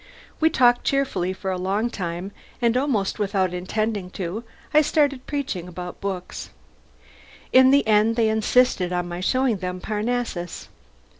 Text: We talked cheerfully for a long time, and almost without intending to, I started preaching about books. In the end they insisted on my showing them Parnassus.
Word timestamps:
We 0.39 0.49
talked 0.49 0.83
cheerfully 0.83 1.31
for 1.31 1.51
a 1.51 1.59
long 1.59 1.91
time, 1.91 2.31
and 2.59 2.75
almost 2.75 3.19
without 3.19 3.53
intending 3.53 4.09
to, 4.17 4.43
I 4.73 4.81
started 4.81 5.27
preaching 5.27 5.67
about 5.67 6.01
books. 6.01 6.49
In 7.53 7.69
the 7.69 7.85
end 7.85 8.15
they 8.15 8.27
insisted 8.29 8.91
on 8.91 9.07
my 9.07 9.19
showing 9.19 9.57
them 9.57 9.79
Parnassus. 9.79 10.69